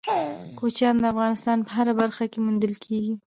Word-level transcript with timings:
کوچیان 0.59 0.95
د 0.99 1.03
افغانستان 1.13 1.57
په 1.65 1.71
هره 1.77 1.93
برخه 2.01 2.23
کې 2.31 2.39
موندل 2.45 2.73
کېږي. 2.83 3.13